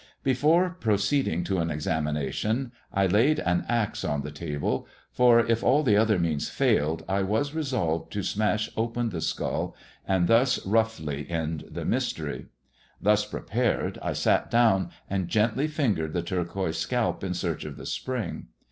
[0.23, 5.87] Before proceeding to an examination, I laid an axe on the table, for, if all
[5.87, 9.75] other means failed, I was resolved to smash open the skull
[10.07, 12.47] and thus roughly end the mystery.
[12.99, 17.85] Thus prepared, I sat down and gently fingered the turquoise scalp in search of the
[17.85, 18.47] spring.